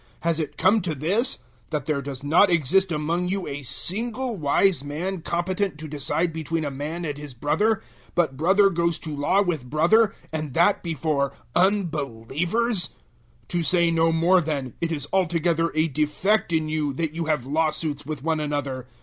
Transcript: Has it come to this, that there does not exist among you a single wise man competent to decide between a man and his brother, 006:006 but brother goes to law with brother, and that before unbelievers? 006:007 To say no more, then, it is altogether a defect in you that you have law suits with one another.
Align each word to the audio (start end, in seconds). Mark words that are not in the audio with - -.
Has 0.21 0.39
it 0.39 0.57
come 0.57 0.81
to 0.81 0.95
this, 0.95 1.37
that 1.69 1.85
there 1.85 2.01
does 2.01 2.23
not 2.23 2.49
exist 2.49 2.91
among 2.91 3.27
you 3.27 3.45
a 3.45 3.61
single 3.61 4.35
wise 4.35 4.83
man 4.83 5.21
competent 5.21 5.77
to 5.77 5.87
decide 5.87 6.33
between 6.33 6.65
a 6.65 6.71
man 6.71 7.05
and 7.05 7.19
his 7.19 7.35
brother, 7.35 7.75
006:006 7.75 7.83
but 8.15 8.35
brother 8.35 8.71
goes 8.71 8.97
to 8.97 9.15
law 9.15 9.43
with 9.43 9.69
brother, 9.69 10.11
and 10.33 10.55
that 10.55 10.81
before 10.81 11.33
unbelievers? 11.55 12.87
006:007 13.43 13.47
To 13.49 13.61
say 13.61 13.91
no 13.91 14.11
more, 14.11 14.41
then, 14.41 14.73
it 14.81 14.91
is 14.91 15.07
altogether 15.13 15.71
a 15.75 15.87
defect 15.87 16.51
in 16.51 16.67
you 16.67 16.93
that 16.93 17.13
you 17.13 17.25
have 17.25 17.45
law 17.45 17.69
suits 17.69 18.03
with 18.03 18.23
one 18.23 18.39
another. 18.39 18.87